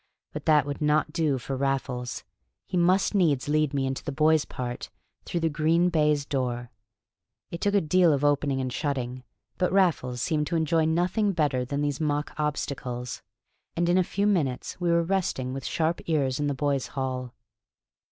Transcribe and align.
But 0.33 0.45
that 0.47 0.65
would 0.65 0.81
not 0.81 1.13
do 1.13 1.37
for 1.37 1.55
Raffles. 1.55 2.23
He 2.65 2.75
must 2.75 3.13
needs 3.13 3.47
lead 3.47 3.71
me 3.71 3.85
into 3.85 4.03
the 4.03 4.11
boys' 4.11 4.45
part, 4.45 4.89
through 5.25 5.41
the 5.41 5.47
green 5.47 5.89
baize 5.89 6.25
door. 6.25 6.71
It 7.51 7.61
took 7.61 7.75
a 7.75 7.81
deal 7.81 8.11
of 8.11 8.23
opening 8.25 8.59
and 8.59 8.73
shutting, 8.73 9.21
but 9.59 9.71
Raffles 9.71 10.19
seemed 10.19 10.47
to 10.47 10.55
enjoy 10.55 10.85
nothing 10.85 11.33
better 11.33 11.63
than 11.65 11.81
these 11.81 12.01
mock 12.01 12.33
obstacles, 12.39 13.21
and 13.75 13.87
in 13.87 13.97
a 13.99 14.03
few 14.03 14.25
minutes 14.25 14.81
we 14.81 14.89
were 14.89 15.03
resting 15.03 15.53
with 15.53 15.65
sharp 15.65 16.01
ears 16.09 16.39
in 16.39 16.47
the 16.47 16.55
boys' 16.55 16.87
hall. 16.97 17.35